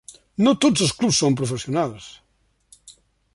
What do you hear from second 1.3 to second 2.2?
professionals.